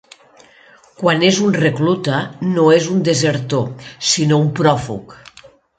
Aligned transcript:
Quan 1.01 1.25
és 1.27 1.41
un 1.49 1.53
recluta, 1.59 2.23
no 2.57 2.67
és 2.79 2.91
un 2.97 3.07
desertor, 3.11 3.71
sinó 4.15 4.45
un 4.47 4.53
pròfug. 4.63 5.21